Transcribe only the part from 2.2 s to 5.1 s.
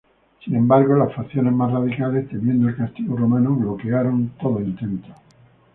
temiendo el castigo romano, bloquearon todo intento.